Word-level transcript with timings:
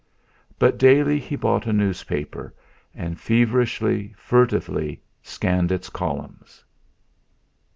But 0.57 0.79
daily 0.79 1.19
he 1.19 1.35
bought 1.35 1.67
a 1.67 1.71
newspaper, 1.73 2.55
and 2.95 3.19
feverishly, 3.19 4.15
furtively 4.17 4.99
scanned 5.21 5.71
its 5.71 5.89
columns. 5.91 6.63